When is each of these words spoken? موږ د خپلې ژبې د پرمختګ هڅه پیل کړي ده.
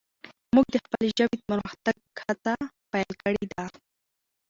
موږ 0.53 0.65
د 0.73 0.77
خپلې 0.83 1.07
ژبې 1.17 1.35
د 1.39 1.43
پرمختګ 1.51 1.95
هڅه 2.23 2.53
پیل 2.91 3.11
کړي 3.21 3.45
ده. 3.53 3.65